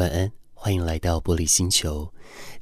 [0.00, 2.10] 晚安，欢迎来到玻璃星球。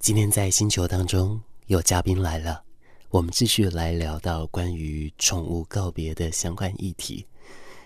[0.00, 2.64] 今天在星球当中有嘉宾来了，
[3.11, 7.24] 我们继续来聊到关于宠物告别的相关议题。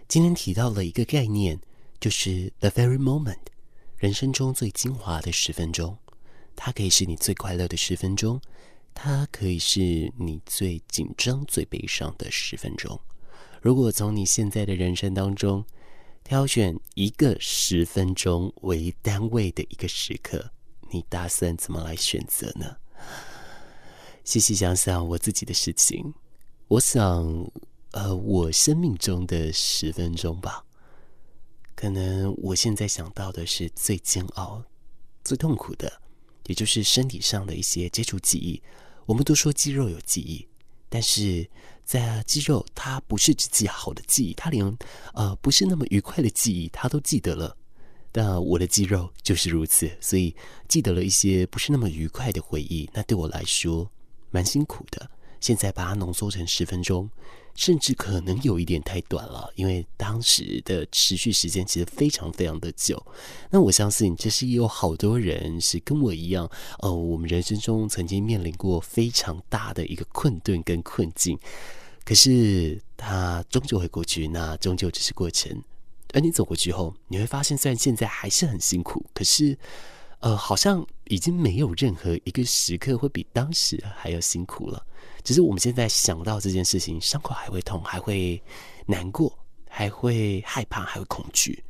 [0.09, 1.61] 今天提到了一个概念，
[2.01, 3.37] 就是 the very moment，
[3.99, 5.99] 人生中最精华的十分钟，
[6.57, 8.41] 它可以是你最快乐的十分钟，
[8.95, 12.99] 它可以是你最紧张、最悲伤的十分钟。
[13.61, 15.63] 如果从你现在的人生当中，
[16.25, 20.53] 挑选一个十分钟为单位的一个时刻，
[20.91, 22.77] 你打算怎么来选择呢？
[24.25, 26.15] 细细想想我自己的事情，
[26.69, 27.51] 我想，
[27.91, 30.65] 呃，我生命中的十分钟吧，
[31.75, 34.65] 可能我现在想到的是最煎熬、
[35.25, 36.01] 最痛苦的，
[36.47, 38.63] 也就是身体上的一些接触记忆。
[39.07, 40.49] 我们都说肌肉有记忆。
[40.89, 41.49] 但是
[41.85, 44.65] 在肌肉，它不是只记好的记忆，它连
[45.15, 47.57] 呃不是那么愉快的记忆，它都记得了。
[48.13, 50.35] 那我的肌肉就是如此，所以
[50.69, 53.91] 记得了一些不是那么愉快的回忆，那对我来说
[54.31, 55.11] 蛮辛苦的。
[55.41, 57.09] 现在把它浓缩成十分钟。
[57.55, 63.05] 甚至可能有一点太短了，因为当时的持续时间其实非常非常的久。
[63.51, 66.51] 那我相信，这是有好多人是跟我一样，
[66.81, 71.39] 呃，我们人生中曾经面临过非常大的一个困顿跟困境，
[72.05, 75.63] 可是它终究会过去，那终究只是过程。
[76.15, 79.59] 而你走过去后，你会发现，虽然现在还是很辛苦，可是，
[80.23, 84.87] 呃，好像已经没有任何一个时刻会比当时还要辛苦了。
[85.25, 88.41] 只是我们现在想到这件事情，伤口还会痛，还会
[88.87, 89.37] 难过，
[89.69, 91.65] 还会害怕，还会恐惧。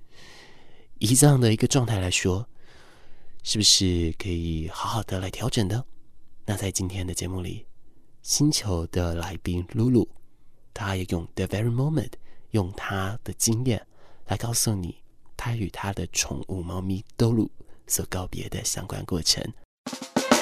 [0.98, 2.46] 以这样的一个状态来说，
[3.42, 5.82] 是不是可以好好的来调整的？
[6.44, 7.64] 那在今天的节目里，
[8.20, 10.06] 星球的来宾露露，
[10.74, 12.12] 她也用 The Very Moment，
[12.50, 13.86] 用她的经验
[14.26, 14.96] 来告诉你，
[15.38, 17.50] 她与她的宠物猫咪兜露
[17.92, 19.44] 所告别的相关过程。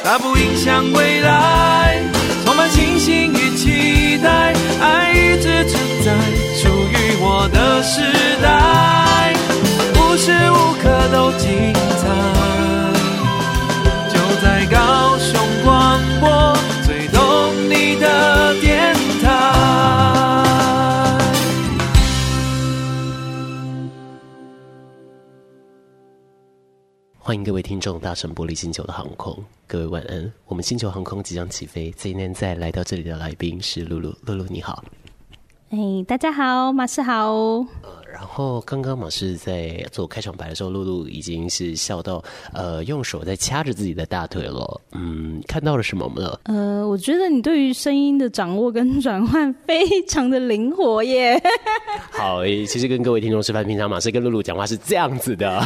[0.04, 2.00] 它不影响未来，
[2.44, 6.14] 充满信心与期待，爱一直存在，
[6.54, 8.00] 属于我的时
[8.40, 9.34] 代，
[9.96, 12.06] 无时无刻都精彩，
[27.30, 29.32] 欢迎各位听众搭乘玻璃星球的航空。
[29.68, 31.88] 各位晚安，我们星球航空即将起飞。
[31.96, 34.84] 今天再来到这里的来宾是露露，露露你好。
[35.70, 37.32] 哎，大家好，马氏好。
[37.32, 42.20] 呃，然后刚刚马氏在做开场白的时候，露露已经是笑到
[42.52, 44.80] 呃，用手在掐着自己的大腿了。
[44.94, 46.36] 嗯，看到了什么吗？
[46.46, 51.40] 呃，我觉得你对于声音的掌握跟转换非常的灵活耶。
[52.10, 55.64] 好，其实跟各位听众示范，平常马氏跟露露讲话是这样子的，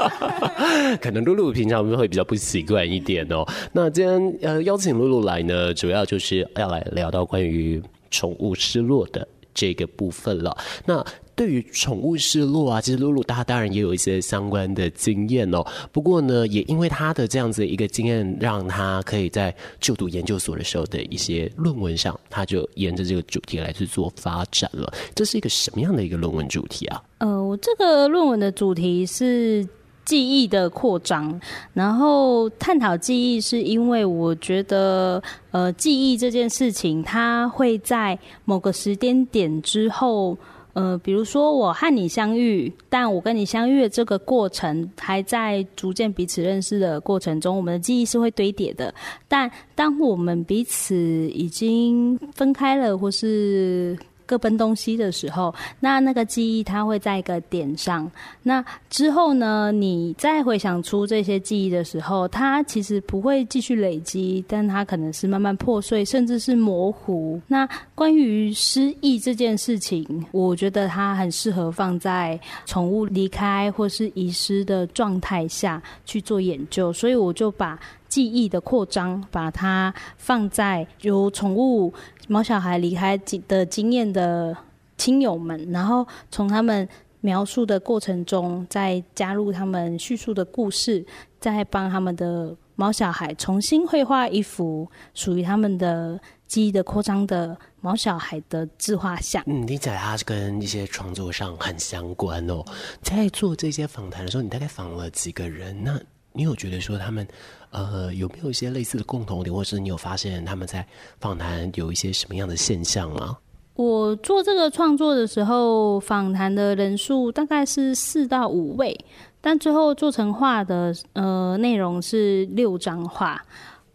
[1.00, 3.42] 可能露露平常会比较不习惯一点哦。
[3.72, 7.82] 那今天呃邀请露露来呢，主要就是要来聊到关于。
[8.12, 10.56] 宠物失落的这个部分了。
[10.86, 15.64] 那对于宠物失落啊，其实露露她当然也有一些相关的经验哦。
[15.90, 24.92] 不过呢，也因为她的这样子一个经验，让她可以在就读研究所的时候的一些论文上，她就沿着这个主题来去做发展了。
[25.14, 27.02] 这是一个什么样的一个论文主题啊？
[27.18, 29.66] 呃，我这个论文的主题是。
[30.04, 31.40] 记忆的扩张，
[31.72, 40.36] 然后探讨记忆，是因为我觉得，呃，记忆这件事情，它会在某个时间点之后，
[40.72, 48.92] 呃，比如说我和你相遇，但我跟你相遇的这个过程还在逐渐彼此认识的过程中，我们的记忆是会堆叠的。
[49.28, 50.94] 但当我们彼此
[51.30, 53.96] 已经分开了，或是
[54.32, 58.10] 各奔东西的时候，那那个记忆它会在一个点上。
[58.42, 67.38] 那之后呢，你再回想出这些记忆的时候，它其实不会继续累积，但它可能是慢慢破碎，甚至是模糊。
[67.46, 77.78] 那关于失忆这件事情，我觉得它很适合放在宠物离开或是遗失的状态下去做研究，所以我就把
[78.12, 81.90] 记忆的扩张，把它放在有宠物。
[82.28, 83.16] 毛小孩离开
[83.48, 84.54] 的经验的
[84.98, 86.86] 亲友们，然后从他们
[87.22, 91.02] 描述的过程中，再加入他们叙述的故事，
[91.40, 99.42] 再帮他们的毛小孩重新绘画一幅属于他们的记忆的扩张的毛小孩的自画像。
[99.46, 102.62] 嗯，听起来它是跟一些创作上很相关哦。
[103.00, 105.82] 在做这些访谈的时候，你大概访了几个人？
[105.82, 105.98] 那
[106.32, 107.26] 你有觉得说他们？
[107.70, 110.86] 呃，有没有一些类似的共同点，或是你有发现他们在
[111.20, 113.38] 访谈有一些什么样的现象吗？
[113.76, 118.94] 我做这个创作的时候，访谈的人数大概是四到五位，
[119.40, 123.42] 但最后做成画的呃内容是六张画，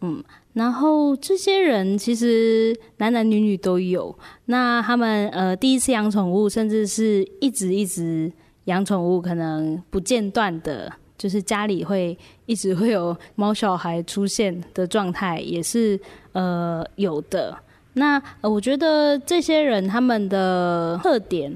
[0.02, 0.24] 嗯，
[0.54, 8.32] 然后这些人其实男男女女都有，那他们呃第一次养宠物，甚至是一直一直
[8.66, 16.00] 养宠物，可能不间断的，就是家里会一直会有猫小孩出现的状态，也是
[16.34, 17.58] 呃有的。
[17.94, 21.56] 那我觉得这些人他们的特点。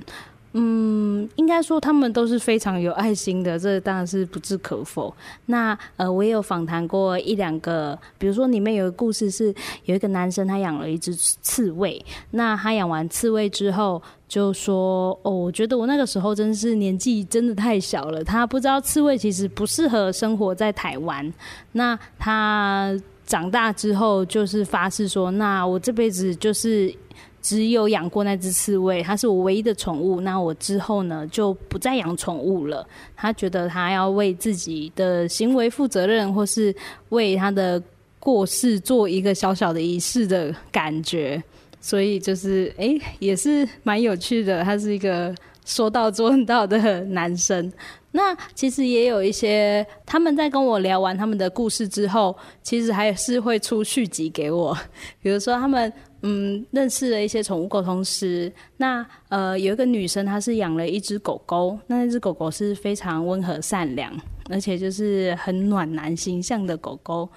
[0.53, 5.13] 嗯，应该说他们都是非常有爱心的，这当然是不置可否。
[5.45, 9.53] 那呃，我也有访谈过一两个，比如说里面有个故事是
[9.85, 21.33] 有一个男生他养了一只刺猬，那他养完刺猬之后就说：“哦，我觉得我那个时候真是年纪真的太小了，他不知道刺猬其实不适合生活在台湾。
[21.71, 22.93] 那他
[23.25, 26.93] 长大之后就是发誓说，那我这辈子就是。”
[27.41, 30.21] 只有养过那只刺猬，它是我唯一的宠物。
[30.21, 32.87] 那我之后呢，就不再养宠物了。
[33.15, 36.73] 他觉得他要为自己的行为负责任，或是
[37.09, 37.81] 为他的
[38.19, 41.41] 过世做一个小小的仪式的感觉。
[41.79, 44.63] 所以就是，哎、也是蛮有趣的。
[44.63, 45.33] 他是一个
[45.65, 47.73] 说到做到的男生。
[48.11, 54.77] 那其实也有一些，他们在跟我聊完他们的故事之后，其实还是会出续集给我。
[55.23, 55.91] 比如说他们。
[56.21, 58.51] 嗯，认识了一些宠物沟通师。
[58.77, 61.77] 那呃，有一个女生，她是养了一只狗狗。
[61.87, 64.13] 那那只狗狗是非常温和善良，
[64.49, 67.27] 而且就是很暖男形象的狗狗。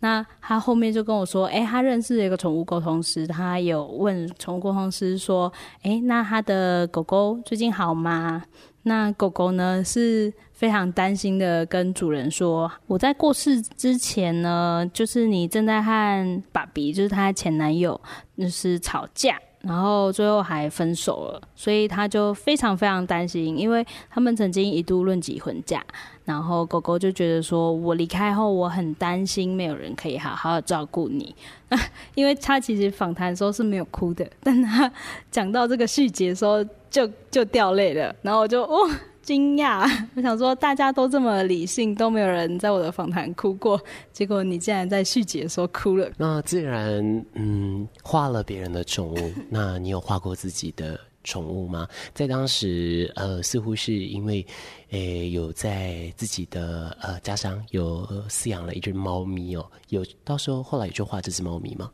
[0.00, 5.52] 那她后面就跟我说，哎、她认识了一个宠物沟通师，她有问宠物沟通师说，
[5.82, 8.42] 哎、那她的狗狗最近好吗？
[8.84, 17.98] 那狗狗呢是非常担心的，跟主人说：“我在过世之前呢，就是你正在和爸比，就是他前男友，
[18.36, 21.40] 就是吵架，然后最后还分手了。
[21.54, 25.82] 所以他就非常非常担心，因为他们曾经一度论及婚嫁。
[26.26, 31.34] 然后狗狗就觉得说，我离开后，我很担心没有人可以好好照顾你。
[32.14, 34.92] 因为他其实访谈的时候是没有哭的，但他
[35.30, 38.90] 讲到这个细节的时候。”就就掉泪了，然后我就哇
[39.30, 43.80] 惊讶， 我想说大家都这么理性，都没有人在我的访谈哭过，
[44.12, 46.10] 结果你竟然在续集的时候哭了。
[46.18, 51.86] 那自然，嗯，画了别人的宠物， 那你有画过自己的宠物吗？
[52.12, 54.44] 在当时，呃，似乎是因为，
[54.90, 61.88] 诶、欸，有在自己的呃家乡有饲养了一只猫咪哦，有到时候后来有就画这只猫咪吗？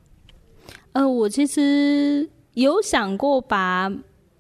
[0.93, 3.93] 呃，我其实有想过把。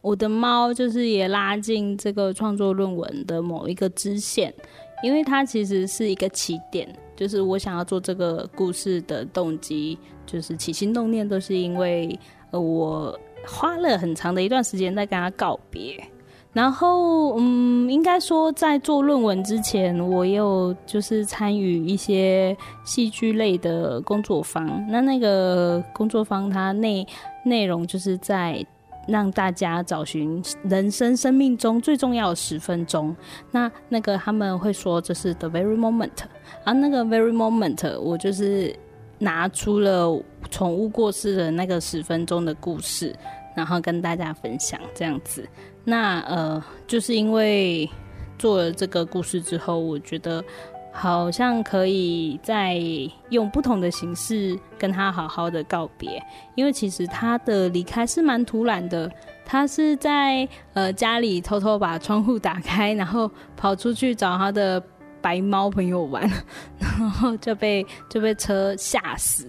[0.06, 4.54] 我的猫就是也拉进这个创作论文的某一个支线，
[5.02, 12.16] 因为它其实是一个起点，就是我想要做这个故事的动机，就是起心动念都是因为
[12.52, 16.00] 呃我花了很长的一段时间在跟它告别，
[16.52, 27.04] 然后嗯，应该说在做论文之前，我也有就是参与一些戏剧类的工作坊，那那个工作坊它内
[27.44, 28.64] 内容就是在。
[29.06, 33.14] 让大家找寻人生生命中最重要的十分钟。
[33.50, 36.10] 那那个他们会说这是 the very moment，
[36.64, 38.74] 而那个 very moment，我就是
[39.18, 40.20] 拿出了
[40.50, 43.14] 宠物过世的那个十分钟的故事，
[43.54, 45.48] 然后跟大家分享这样子。
[45.84, 47.88] 那呃，就是因为
[48.38, 50.44] 做了这个故事之后，我觉得。
[50.98, 52.80] 好像可以再
[53.28, 56.22] 用不同的形式跟他好好的告别，
[56.54, 59.10] 因为其实他的离开是蛮突然的。
[59.44, 64.82] 他是在呃家里偷偷把窗户打开，然后跑出去找他的
[65.20, 66.28] 白猫朋友玩，
[66.80, 69.46] 然后就被就被车吓死。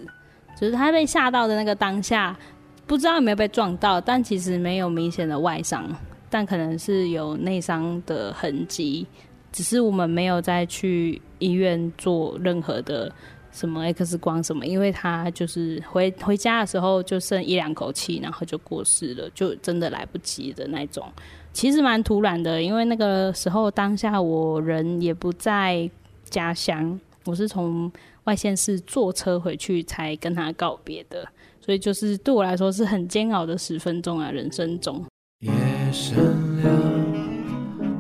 [0.60, 2.38] 就是他被吓到的那个当下，
[2.86, 5.88] 不知道有没有被撞到，但其实没有明显的外伤，
[6.30, 9.08] 但可能是有内伤的痕迹。
[9.50, 13.12] 只是我们没有再去医院做任何的
[13.52, 21.12] 什么 X 光什么，因为他就是回回家的时候就剩一两口气，然后就过世了，就真的来不及的那种。
[21.54, 25.90] 其实蛮突然的，因为那个时候当下我人也不在
[26.30, 27.92] 家乡，我是从
[28.26, 31.28] 外县市坐车回去才跟他告别的，
[31.60, 35.04] 所以就是对我来说是很煎熬的十分钟啊，人生中。
[35.40, 35.52] 夜
[35.92, 36.18] 深
[36.62, 36.70] 了，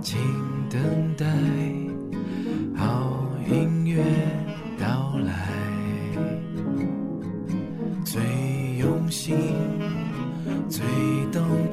[0.01, 0.19] 请
[0.69, 1.25] 等待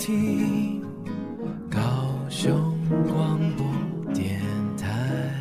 [0.04, 0.82] 听，
[1.70, 1.80] 高
[2.28, 2.52] 雄
[3.08, 4.38] 广播电
[4.76, 5.32] 台。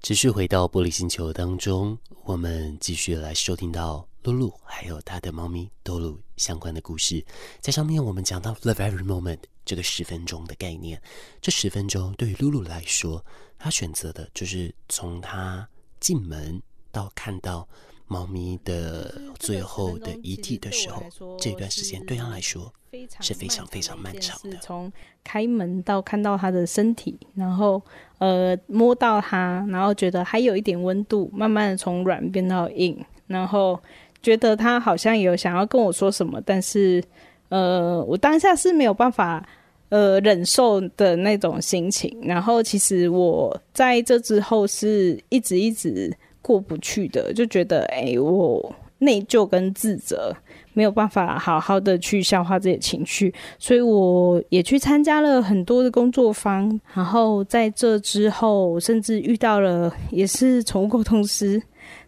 [0.00, 7.22] 持续回到玻璃星球当中，我们继续来收听到露露还有她的猫咪多露相关的故事。
[7.60, 9.40] 在上面我们讲到 The very moment。
[9.66, 11.00] 这个十分钟的概念。
[11.42, 13.22] 这十分钟对于露露来说，
[13.58, 15.68] 她选择的就是从她
[16.00, 17.68] 进门到看到
[18.06, 21.02] 猫咪的最后的遗体的时候，
[21.38, 22.72] 这段时间对他来说
[23.20, 24.56] 是非常非常漫长的。
[24.62, 24.90] 从
[25.24, 27.82] 开门到看到他的身体，然后
[28.18, 32.96] 呃摸到他，然后觉得还有一点温度，慢慢的从软变到硬，
[33.26, 33.78] 然后
[34.22, 37.02] 觉得他好像有想要跟我说什么，但是
[37.48, 39.46] 呃我当下是没有办法。
[39.92, 50.34] 呃，忍受的那种心情，然后其实我在这之后是一直一直过不去的，就觉得哎，我内疚跟自责，
[50.72, 61.62] 没有办法好好的去消化这些情绪，所以我也去参加了很多的工作坊，然后在这之后，甚至遇到了也是宠物沟通师。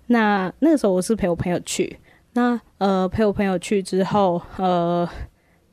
[0.06, 1.98] 那那个时候我是陪我朋友去，
[2.32, 5.08] 那呃陪我朋友去之后，呃。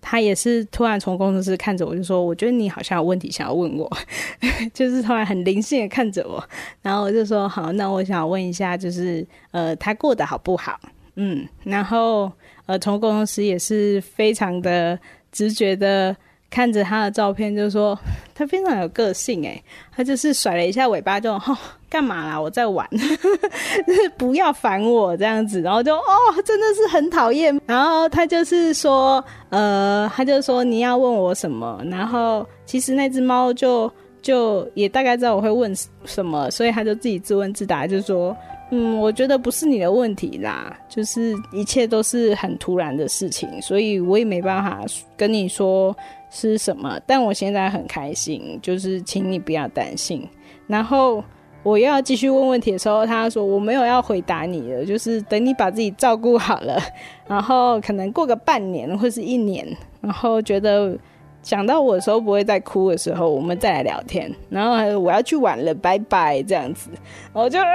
[0.04, 3.88] 他也是突然从工程师看着我，就说：“我觉得你好像有问题想要问我，
[4.74, 6.44] 就是突然很灵性的看着我。”
[6.82, 10.80] 然后我就说：“好，那我想问一下，就是呃，他过得好不好？”
[11.15, 12.32] 嗯，然后
[12.65, 14.98] 呃，从工程师也是非常的
[15.32, 16.15] 直觉的。
[16.53, 17.98] 看着他的照片，就说
[18.36, 19.63] 他非常有个性诶，
[19.96, 21.58] 他就是甩了一下尾巴就，吼哦
[21.89, 22.38] 干嘛啦？
[22.41, 26.03] 我在玩， 就是不要烦我这样子，然后就哦
[26.44, 27.58] 真的是很讨厌。
[27.65, 33.89] 然后他就是说，呃，他就说你要问我什么，然后其实那只猫就
[34.22, 38.36] 就也大概知道我会问什么，所以他就自己自问自答，就说。
[38.74, 44.82] 嗯，我觉得不是你的问题啦，就是一切都是很突然的事情，所以我也没办法
[45.18, 45.94] 跟你说
[46.30, 46.98] 是什么。
[47.06, 50.25] 但我现在很开心，就是请你不要担心。
[50.68, 51.22] 然后
[51.63, 56.82] 我又要继续问问题的时候，他说我没有要回答你的，就是等你把自己照顾好了，
[57.28, 59.68] 然后可能过个半年或是一年，
[60.00, 60.98] 然后觉得。
[61.43, 64.31] 想到我的时候不会再哭的时候，我们再来聊天。
[64.50, 66.89] 然后我要去玩了，拜拜，这样子，
[67.33, 67.65] 我就啊，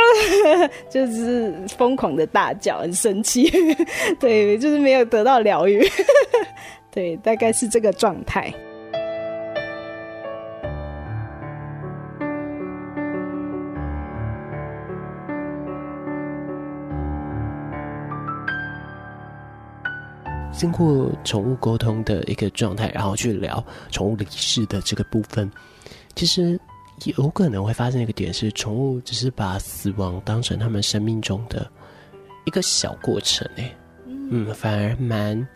[0.88, 3.50] 就是疯狂的大叫，很生气，
[4.18, 5.86] 对，就是没有得到疗愈，
[6.90, 8.52] 对，大概是这个状态。
[20.56, 25.50] 经过宠物沟通的一个状态，然后去聊宠物离世的这个部分，
[26.14, 26.58] 其实
[27.16, 31.70] 有可能会发生一个点是，宠物只是把死亡当成他们生命中的
[32.46, 33.70] 一个小过程，哎，
[34.06, 35.46] 嗯，反而蛮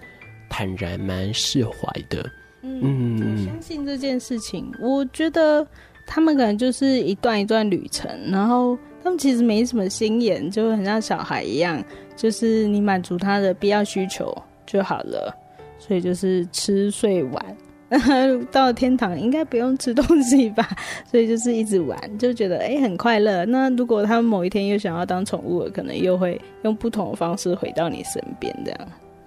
[0.50, 2.30] 坦然、蛮释怀的。
[2.62, 5.66] 嗯，我相信这件事情，我觉得
[6.06, 11.82] 他们可能就是一段一段旅程，然后他们其实没什么心眼，就很像小孩一样，
[12.16, 14.30] 就是你满足他的必要需求。
[14.70, 15.34] 就好了，
[15.80, 17.56] 所以就是吃睡玩，
[18.52, 20.68] 到了天堂应该不用吃东西吧？
[21.10, 23.44] 所以就是一直玩，就觉得哎、欸、很快乐。
[23.44, 28.80] 那如果他们某一天又想要当宠物了，可能又会用不同的方式回到你身边，这样。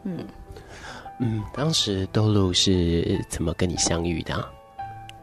[0.06, 0.18] 嗯
[1.20, 4.34] 嗯，当时豆露是怎么跟你相遇的？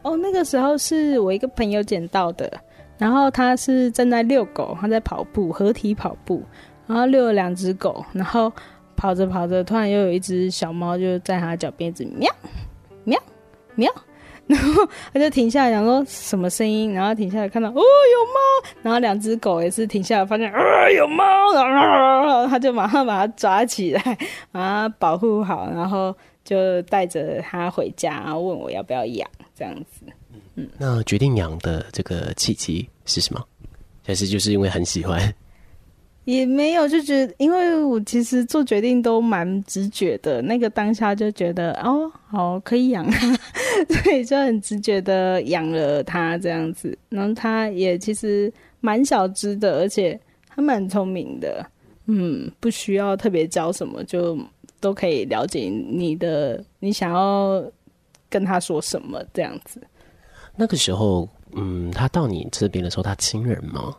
[0.03, 2.53] 哦，那个时候是我一个朋友捡到的，
[2.99, 6.43] 然后他是正在遛狗，他在跑步，合体跑步，
[6.87, 8.53] 然后遛了两只狗，然后。
[9.01, 12.31] 跑着跑着，突然又有一只小猫就在他脚边一直喵
[13.05, 13.19] 喵
[13.75, 13.91] 喵，
[14.47, 24.03] 然后他就停下来，想说什么声音，然后停下来看到哦有猫，然后两只狗也是停下来，发现啊有猫，然后他就马上把它抓起来，
[24.53, 26.15] 把它保护好，然后
[26.45, 29.27] 就带着它回家，然后问我要不要养
[29.57, 30.05] 这样子。
[30.57, 33.43] 嗯，那决定养的这个契机是什么？
[34.07, 35.19] 还是就是因为很喜欢？
[36.31, 43.11] 也没有，就觉得，因为我其实做决定都蛮直觉的，那个当下就觉得哦，好可以养，
[43.89, 46.97] 所以就很直觉的养了它这样子。
[47.09, 50.19] 然后它也其实蛮小只的，而且
[50.49, 51.67] 它蛮聪明的，
[52.07, 54.39] 嗯，不需要特别教什么，就
[54.79, 57.65] 都可以了解你的，你想要
[58.29, 59.81] 跟他说什么这样子。
[60.55, 63.97] 那个时候，嗯，他到你这边的时候，他亲人吗？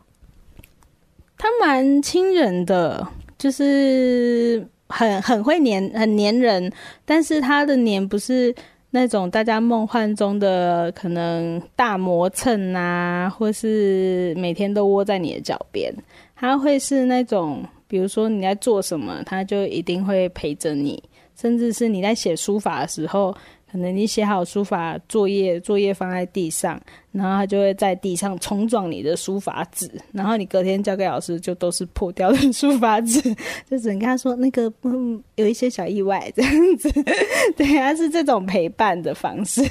[1.42, 6.72] 他蛮亲人的，就是很很会黏，很黏人。
[7.04, 8.54] 但是他的黏不是
[8.92, 15.92] 那种大家梦幻中的可能大磨蹭啊，或是每天都窝在你的脚边。
[16.36, 21.04] 他会是那种，比如说你在做什么，他就一定会陪着你。
[21.36, 23.36] 甚至是你在写书法的时候，
[23.72, 26.78] 可能你写好书法作业，作业放在地上，
[27.14, 33.22] 然后他就会在地上冲撞你的书法纸，然后你隔天交给老师就都是破掉的书法纸，
[33.72, 36.92] 就只能跟他说那个嗯有一些小意外这样子，
[37.56, 39.62] 对，他是这种陪伴的方式。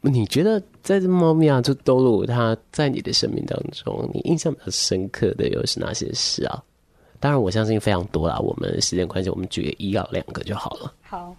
[0.00, 6.60] 你觉得在这猫咪啊，就兜路，它在你的生命当中，你印象比较深刻的又是哪些事啊？
[7.20, 8.36] 当然，我相信非常多啦。
[8.40, 10.92] 我们时间关系，我们举个一到两个就好了。
[11.02, 11.36] 好，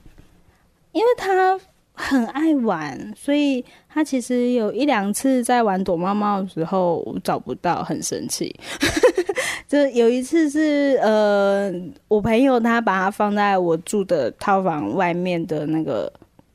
[0.93, 1.59] 因为他。
[2.01, 8.55] 很爱玩，所以他其实有一两次在玩躲猫猫的时候找不到，很生气。
[9.67, 11.69] 就有一次是呃，
[12.07, 16.11] 我朋友他把它放在我住的套房外面的那个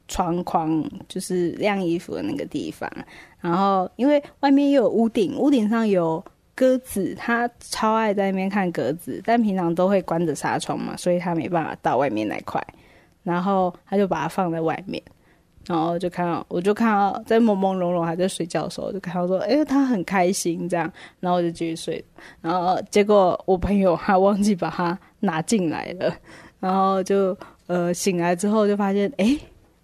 [0.09, 2.91] 窗框，就是晾衣服的那个地方。
[3.39, 6.25] 然后因为外面又有屋顶，屋顶上有
[6.55, 12.61] 鸽子，他超爱在那边看鸽子，但平常都会关着纱窗嘛，所以他没办法到外面来快。
[13.23, 15.03] 然后他就把它放在外面。
[15.66, 20.90] 然后就看到，我就看到在朦朦胧胧还在睡觉的时候，就看到说，哎，他很开心这样，
[21.21, 22.04] 然后我就继续睡。
[22.40, 26.14] 然后结果我朋友还忘记把它拿进来了，
[26.61, 29.38] 然后就呃醒来之后就发现，哎，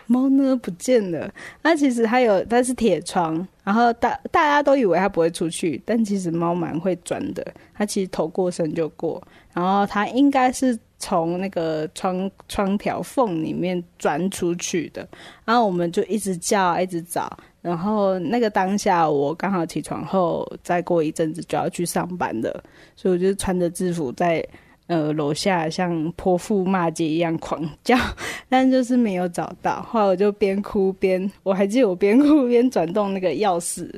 [0.07, 1.33] 猫呢不见了。
[1.63, 9.23] 那其实它有，它是铁窗，然后大大家都以为它不会出去，但其实猫蛮会钻的，它其实头过身就过，
[9.55, 10.79] 然后它应该是。
[11.01, 15.09] 从那个窗窗条缝里面钻出去的，
[15.45, 17.37] 然后我们就一直叫，一直找。
[17.63, 22.63] 然后那个当下，我刚好起床后，再过一阵子就要去上班了，
[22.97, 24.43] 所以我就穿着制服在
[24.87, 27.97] 呃楼下像泼妇骂街一样狂叫，
[28.49, 29.83] 但就是没有找到。
[29.83, 33.91] 后来我就边哭边，我还记得我边哭边转动那个钥匙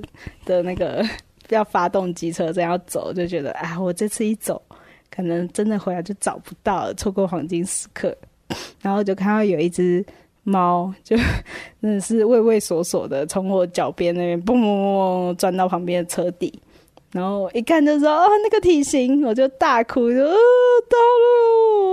[0.44, 1.04] 的那个
[1.50, 4.60] 要发动机车，这样走，就觉得啊，我这次一走。
[5.14, 8.16] 可能真的回来就找不到了，错过黄金时刻。
[8.80, 10.04] 然后就看到有一只
[10.42, 11.16] 猫，就
[11.80, 16.52] 真的是畏畏缩缩的从我脚边那边蹦蹦蹦钻到旁边的车底。
[17.12, 20.96] 然后一看就说：“哦，那个体型！”我就大哭，就到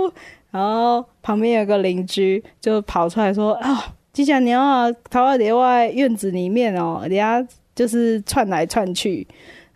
[0.06, 0.12] 了。
[0.50, 3.78] 然后旁边有个邻居就跑出来说：“啊、哦，
[4.12, 9.26] 吉祥，你要逃到另外院子里面哦，人家就是窜来窜去。”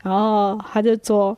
[0.03, 1.37] 然后他就说。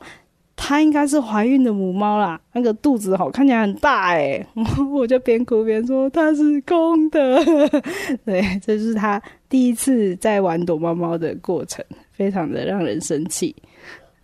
[0.59, 4.45] 它应该是怀孕的母猫啦，那个肚子好看起来很大哎，
[4.91, 7.39] 我就边哭边说它是公的。
[8.25, 13.55] 对，这是它第一次在玩躲猫猫的过程，非常的让人生气。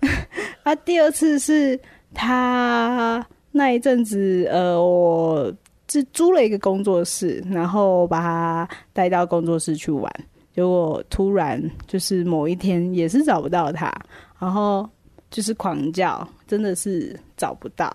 [0.64, 1.80] 啊，第二次是
[2.16, 5.54] 它那一阵子，呃，我
[5.88, 10.12] 是租了一个工作室，然后把它带到工作室去玩，
[10.54, 13.94] 结果突然就是某一天也是找不到它，
[14.40, 14.90] 然后。
[15.34, 17.92] 就是狂叫，真的是找不到。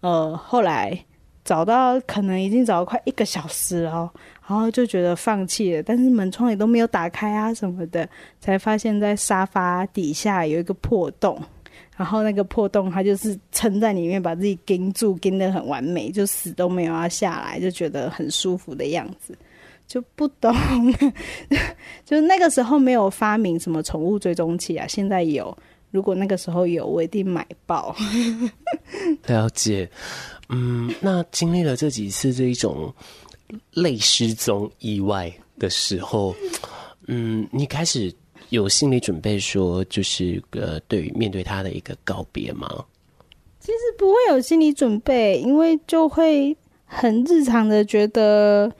[0.00, 0.98] 呃，后来
[1.44, 4.12] 找到，可能已经找了快一个小时了，
[4.46, 5.82] 然后就觉得放弃了。
[5.84, 8.08] 但是门窗也都没有打开啊什么的，
[8.40, 11.40] 才发现在沙发底下有一个破洞，
[11.96, 19.38] 然后那个破洞它就是撑在里面，把自己钉住，钉得很完美，就死都没有要下来，就觉得很舒服的样子。
[19.86, 20.52] 就不懂，
[22.04, 25.56] 就那个时候没有发明什么宠物追踪器啊，现在有。
[25.96, 27.96] 如果那个时候有，我一定买爆。
[29.24, 29.90] 了解，
[30.50, 32.92] 嗯，那经历了这几次这一种
[33.70, 36.36] 类失踪意外的时候，
[37.06, 38.14] 嗯，你开始
[38.50, 42.68] 有心理准备，说就是呃，对于面对他的一个告别吗？
[43.58, 46.54] 其实不会有心理准备，因为就会
[46.84, 48.70] 很日常的觉得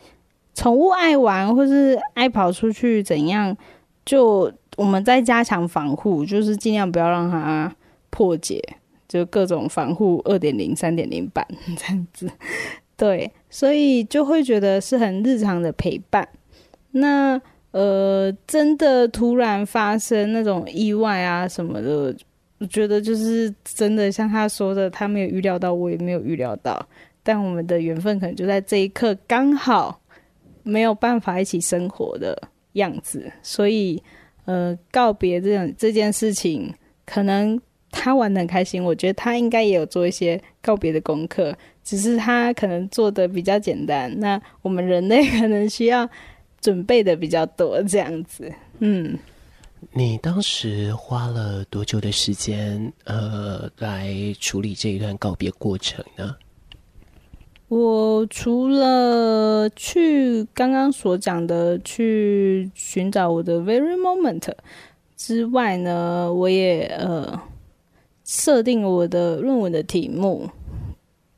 [0.55, 3.57] 宠物爱玩，或是爱跑出去怎样
[4.05, 4.53] 就。
[4.77, 7.75] 我们在加强防护，就是尽量不要让它
[8.11, 8.63] 破解，
[9.09, 12.31] 就各种防护二点零、三点零版 这样子。
[12.95, 16.29] 对，所以就会觉得是很日常的陪伴。
[16.93, 22.15] 那呃，真的突然发生那种意外啊什么的，
[22.59, 26.87] 我觉得就是真的像他说的，他没有预料到，我也没有预料到。
[27.23, 30.01] 但我们的缘分可能就在这一刻刚好
[30.63, 32.41] 没有办法一起生活的
[32.75, 34.03] 样子，所以。
[34.47, 36.73] 呃，告别这种这件事情，
[37.05, 38.83] 可能他玩得很开心。
[38.83, 44.13] 我觉得他应该也有做一些告别的功课，只是他可能做的比较简单。
[44.19, 46.09] 那我们人类可能需要
[46.61, 48.53] 准备的比较多，这样子。
[48.79, 49.19] 嗯，
[49.93, 56.35] 你当时花了多久的时间，呃，来处理这一段告别过程呢？
[57.69, 64.49] 我除了去刚刚所讲的去寻找我的 very moment
[65.17, 67.41] 之外呢，我也呃
[68.25, 70.49] 设定我的论文的题目。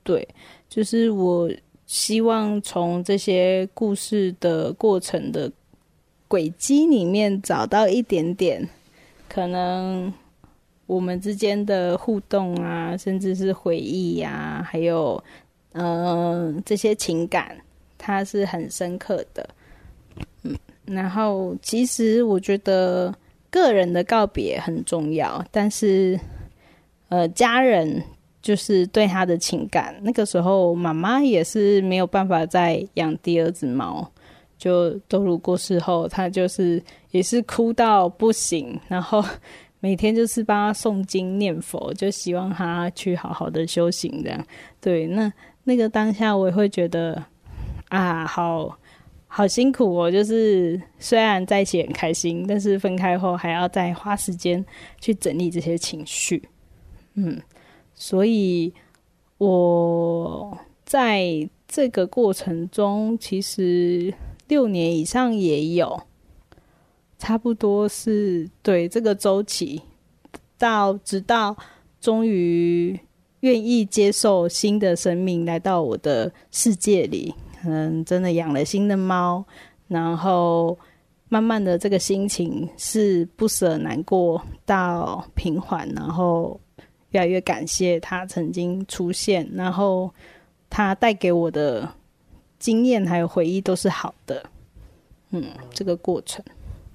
[0.03, 0.29] 对，
[0.69, 1.51] 就是我
[1.87, 5.51] 希望从这些故事的过程的
[6.27, 8.69] 轨迹里面找到一点点
[9.29, 10.13] 可能
[10.87, 15.23] 我们之间的互动啊，甚至是回忆呀、啊，还有
[15.73, 17.57] 嗯、呃、这些情感，
[17.97, 19.49] 它是很深刻的。
[20.43, 23.15] 嗯，然后其实我觉得
[23.51, 26.19] 个人的告别很重要，但是
[27.09, 28.03] 呃家人。
[28.41, 34.11] 就是对他的情感，那个时候妈妈也是没有办法再养第二只猫。
[34.57, 39.23] 就都如过世后，他就是也是哭到不行，然后
[39.81, 44.23] 每天就是帮他诵经念佛，就希望他去好好的修行。
[44.23, 44.47] 这样，
[44.81, 45.31] 对，那
[45.69, 47.23] 那个当下我也会觉得
[47.91, 48.79] 啊，好
[49.27, 50.11] 好辛苦哦。
[50.11, 54.65] 就是虽然在一起很开心，但是分开后还要再花时间
[54.99, 56.49] 去整理这些情绪。
[57.15, 57.39] 嗯。
[57.95, 58.73] 所以，
[59.37, 64.15] 我在这个过程中，其实
[64.47, 66.01] 六年以上也有，
[67.19, 69.83] 差不多是对这个周期，
[70.57, 71.57] 到直到
[72.01, 72.99] 终于
[73.41, 79.45] 愿意接受新的生命来到我的世界里，可能真的养了新的猫，
[79.89, 80.79] 然后
[81.29, 86.61] 慢慢的这个心情是不舍难过到平缓，然后。
[87.13, 90.13] 越来越感谢他曾经出现，然后
[90.69, 91.91] 他带给我的
[92.59, 94.45] 经验还有回忆都是好的。
[95.31, 96.45] 嗯，这个过程，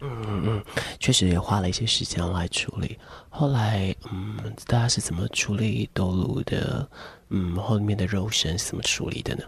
[0.03, 0.63] 嗯嗯嗯，
[0.99, 2.97] 确实也花了一些时间来处理。
[3.29, 4.37] 后来，嗯，
[4.67, 6.87] 大家是怎么处理多鲁的？
[7.29, 9.43] 嗯，后面的肉身是怎么处理的呢？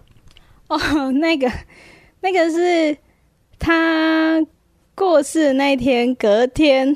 [0.70, 1.52] 哦， 那个，
[2.22, 2.98] 那个是
[3.60, 4.42] 他
[4.96, 6.96] 过世那天，隔天。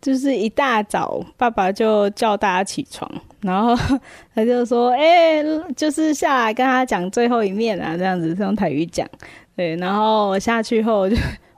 [0.00, 3.06] 就是一大早，爸爸就叫大家起床，
[3.42, 3.76] 然后
[4.34, 5.42] 他就说：“哎、
[5.76, 9.06] 就是下来跟他讲最后一面啊，这样子是用台语讲。”
[9.54, 11.14] 对，然后我下去后，就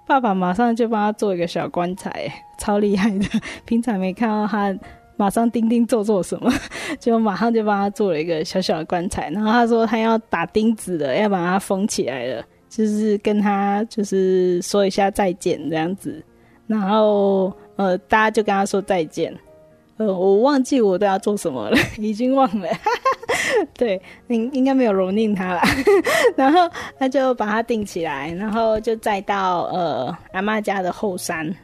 [0.07, 3.27] 爸爸马上就帮他做一个小棺材，超厉害的。
[3.65, 4.77] 平常没看到他
[5.17, 6.53] 马上钉钉做做什么，
[7.01, 9.31] 就马上就帮他做了一个小小的棺材。
[9.31, 16.25] 然后他说他要打钉子的，要把它封起来了，就是跟他就是说一下再见这样子，
[16.67, 17.53] 然后。
[17.77, 19.35] 呃，大家就跟他说再见。
[19.99, 22.69] 呃，我忘记我都要做什么了， 已经忘了。
[23.75, 25.61] 对，应应该没有蹂躏他了。
[26.37, 26.61] 然后
[26.99, 31.55] 他就把他定起来，然后就再到呃阿妈家的后山。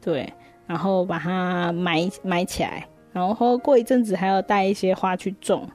[0.00, 0.30] 对，
[0.66, 5.68] 然后把它埋埋起来，然后过一阵子还要带一些花去种。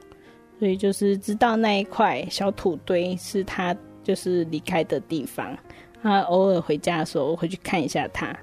[0.57, 5.57] 所以就是知道那一块小土堆是他就是离开的地方。
[6.03, 8.35] 他偶尔回家的时候，我会去看一下他。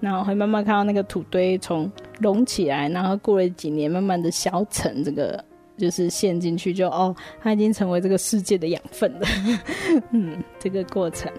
[0.00, 5.42] 然后会慢慢看到那个土堆从隆起来，然后过了几年，慢慢的消沉，这个
[5.76, 9.20] 就是陷进去就，哦，它已经成为这个世界的养分了，
[10.12, 11.30] 嗯，这个过程。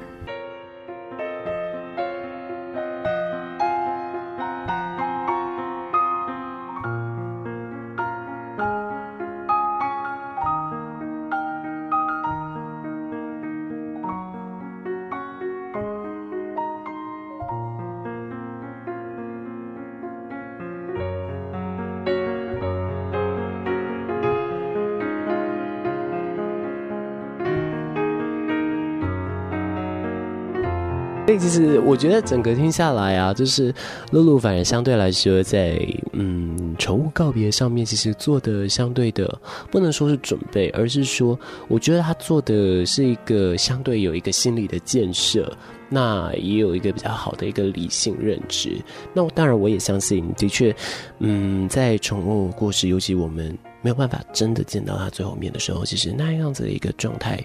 [31.30, 33.72] 所以其实我觉得整个听下来啊，就是
[34.10, 35.80] 露露反而相对来说在
[36.12, 39.40] 嗯宠物告别上面，其实做的相对的
[39.70, 45.56] 不能说是准备，而是说我觉得他做的是一个相对有一个心理的建设，
[45.88, 48.82] 那也有一个比较好的一个理性认知。
[49.14, 50.76] 那当然我也相信，的确，
[51.20, 57.40] 嗯，在宠物过世，尤其我们没有办法真的见到他最后面的时候，其实那样子的一个状态，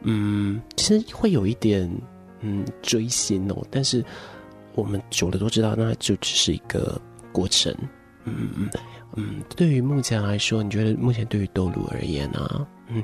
[0.00, 1.86] 嗯，其实会有一点。
[2.46, 4.04] 嗯，追星哦，但是
[4.76, 7.00] 我们久了都知道，那就只是一个
[7.32, 7.74] 过程。
[8.24, 8.68] 嗯
[9.16, 13.02] 嗯，对于目前来说，你觉得目前对于多鲁而言呢、嗯，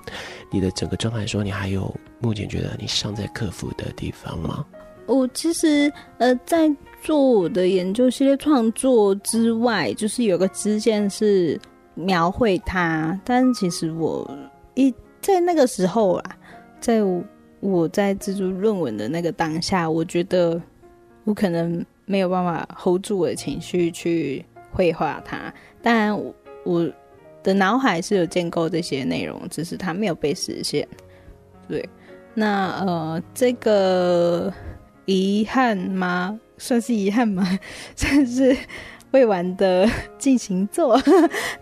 [0.50, 4.64] 你的整个状态来说，你还有目前觉得你尚在克服的地方吗？
[5.07, 6.70] 我其实呃，在
[7.02, 11.61] 做我的研究系列创作之外，就是有个支线是
[11.94, 14.28] 描绘它，但其实我
[14.74, 16.37] 一在那个时候啊，
[16.81, 17.02] 在
[17.62, 17.88] 我。
[17.88, 20.61] 在制作论文的那个当下，我觉得
[21.25, 25.53] 我可能没有办法 hold 住我的情绪去绘画它。
[25.81, 26.16] 当然，
[26.64, 26.90] 我
[27.42, 30.87] 的脑海是有建构这些内容，只是它没有被实现。
[31.68, 31.88] 对，
[32.35, 34.53] 那呃，这个
[35.07, 36.38] 遗憾吗？
[36.59, 37.46] 算是遗憾吗？
[37.94, 38.57] 算是
[39.11, 41.01] 未完的进行作，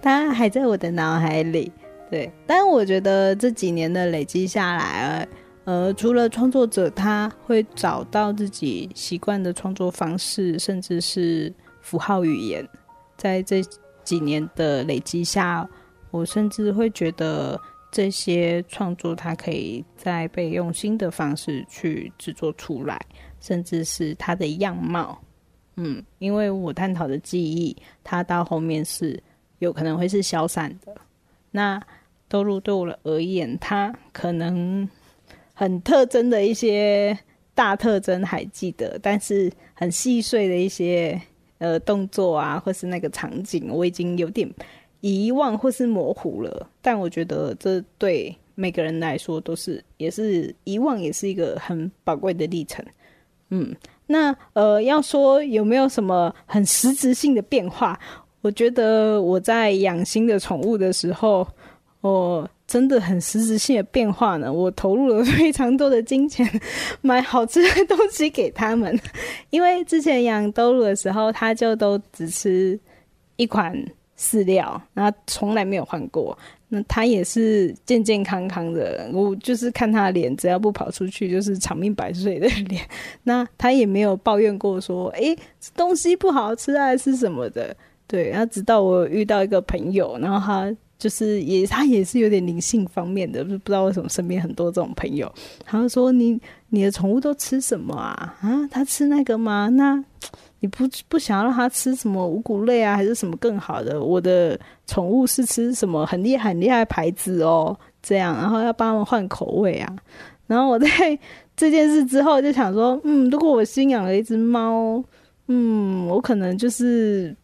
[0.01, 1.71] 它还在我的脑海里。
[2.11, 5.27] 对，但我觉得这几年的累积下来，
[5.65, 12.67] 呃，除了创作者他会找到自己习惯的创作方式，甚至是符号语言，
[13.17, 13.63] 在这
[14.03, 15.69] 几年的累积下，
[16.11, 17.61] 我甚至会觉得
[17.93, 23.01] 这些创作它可以再被用新的方式去制作出来，
[23.39, 25.21] 甚至是它的样貌。
[25.77, 29.23] 嗯，因为我探讨的记忆，它到后面是
[29.61, 30.95] 有可能会是消散的。
[31.51, 31.81] 那
[32.29, 34.89] 兜路对我而言，它可能
[35.61, 37.19] 很特征的一些
[37.55, 41.21] 大特征还记得，但是很细碎的一些
[41.59, 44.51] 呃动作啊，或是那个场景，我已经有点
[45.03, 46.67] 遗忘或是模糊了。
[46.81, 52.83] 但我觉得这对每个人来说都是，也是遗忘，也是一个很宝贵的历程。
[53.51, 53.77] 嗯。
[54.07, 58.01] 那呃，要说有没有什么很实质性的变化？
[58.41, 61.47] 我觉得我在养新的宠物的时候，
[62.01, 64.53] 我真的很实质性的变化呢。
[64.53, 66.49] 我投入了非常多的金钱
[67.03, 68.99] 买好吃的东西给他们，
[69.51, 72.79] 因为之前养兜路的时候，他就都只吃
[73.37, 73.75] 一款
[74.19, 76.37] 饲料，然后从来没有换过。
[76.73, 82.81] 那他也是健健康康的，我就是看他脸，只要不跑出去，就是长命百岁的脸。
[83.25, 85.39] 那他也没有抱怨过说，哎、欸，
[85.75, 87.77] 东西不好吃还是什么的。
[88.07, 95.29] 对，然后直到我遇到一个朋友，然后他就是也他也是有点灵性方面的，不不知道为什么身边很多这种朋友。
[95.65, 98.37] 他就说，你你的宠物都吃什么啊？
[98.41, 99.69] 啊，他吃那个吗？
[99.73, 100.05] 那。
[100.63, 103.99] 你不不想要让它吃什么五谷类啊，还是什么更好的？
[103.99, 109.97] 我的宠物是吃什么很厉害很厉害的牌子哦，这样，然后要帮他们换口味啊。
[110.47, 110.87] 然后我在
[111.57, 115.03] 这件事之后就想说，嗯，如果我新养了一只猫，
[115.47, 117.35] 嗯，我可能就是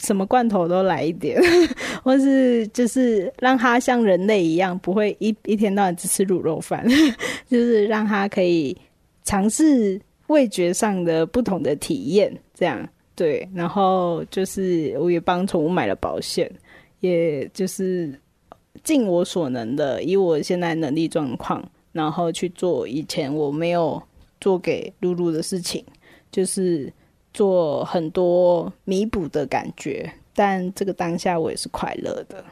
[0.00, 1.40] 什么罐头都来一点，
[2.02, 6.84] 或是就是让它像人类一样，不会一一天到晚只吃卤肉饭，
[7.48, 8.76] 就是让它可以
[9.24, 10.00] 尝试。
[10.30, 16.48] 味觉上的不同的体验，这样对，然后就是我也帮宠物买了保险，
[17.00, 18.16] 也就是
[18.84, 24.00] 尽我所能的，以我现在能力状况，然后去做以前我没有
[24.40, 25.84] 做给露露的事情，
[26.30, 26.92] 就是
[27.32, 32.44] 做很多弥补的感觉，但这个当下我也是快乐的。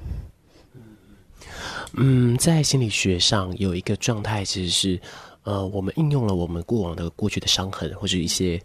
[1.95, 5.01] 嗯，在心理学上有一个状态，其实是。
[5.45, 8.61] 呃，我们应用了我们过往的过去的伤痕，或者一些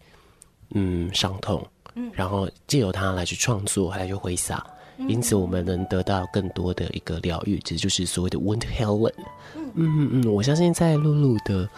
[0.71, 4.65] 嗯伤痛，嗯，然后借由它来去创作，来去挥洒，
[5.07, 9.13] 因此我们能得到更多的一个疗愈，其实就是所谓的 wound healing。
[9.55, 11.69] 嗯嗯嗯，我相信在露露的。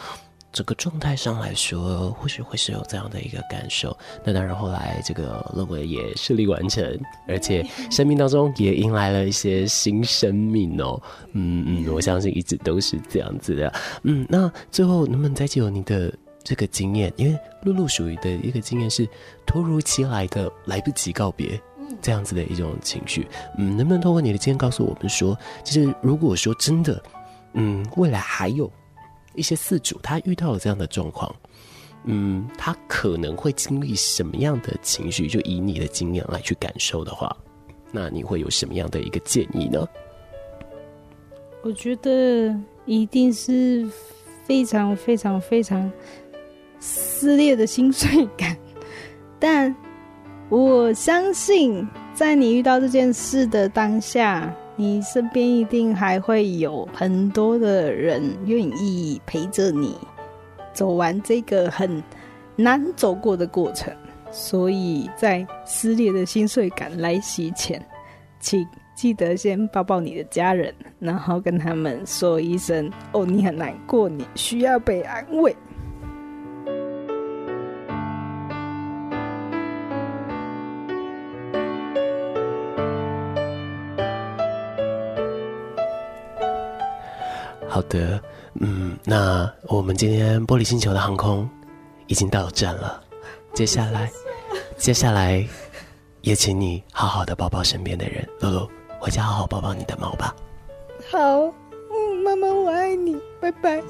[0.56, 3.96] 整个状态上来说，或许会是有这样的一个感受。
[4.24, 10.98] 那当然，后来这个论文也顺利完成，而且生命当中也迎来了一些新生命哦。
[11.34, 13.74] 嗯嗯，我相信一直都是这样子的。
[14.04, 16.10] 嗯，那最后能不能再借由你的
[16.42, 19.06] 这个经验，因为露露属于的一个经验是
[19.46, 21.60] 突如其来的来不及告别，
[22.02, 23.28] 这样子的一种情绪。
[23.58, 27.04] 嗯，能不能透过你的经验告诉我们说，其实如果说真的，
[27.56, 28.72] 嗯，未来还有。
[29.36, 31.34] 一些饲主他遇到了这样的状况，
[32.06, 35.28] 嗯，他可能会经历什么样的情绪？
[35.28, 37.36] 就以你的经验来去感受的话，
[37.92, 39.88] 那你会有什么样的一个建议呢？
[41.64, 43.88] 我觉得一定是
[44.46, 45.92] 非常非常非常
[46.80, 48.56] 撕裂的心碎感，
[49.40, 49.76] 但
[50.50, 54.56] 我相信在你遇到这件事的当下。
[54.76, 59.98] 你身边一定还会有很多的人愿意陪着你
[60.74, 62.04] 走完这个很
[62.58, 63.94] 难走过的过程，
[64.32, 67.82] 所以在撕裂的心碎感来袭前，
[68.40, 75.56] 请记得先抱抱你的家人，然后跟他们说一声：“哦，你很难过，你需要被安慰。”
[87.90, 88.22] 的，
[88.60, 91.50] 嗯，那我们今天玻璃星球的航空
[92.08, 93.04] 已经到站了，
[93.54, 94.12] 接下来，
[94.78, 95.46] 接下来
[96.22, 98.70] 也请你好好的抱抱身边的人，露露，
[99.00, 100.36] 回家好好抱抱你的猫吧。
[101.12, 103.82] 好，嗯，妈妈我爱你，拜拜。